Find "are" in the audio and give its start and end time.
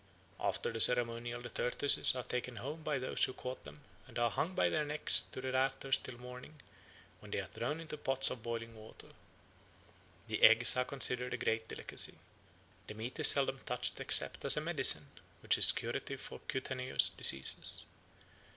2.15-2.23, 4.17-4.31, 7.39-7.45, 10.75-10.85